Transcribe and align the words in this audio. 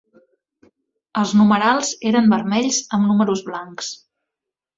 Els 1.23 1.33
numerals 1.41 1.91
eren 2.13 2.31
vermells 2.33 2.81
amb 2.99 3.07
números 3.13 3.45
blancs. 3.53 3.93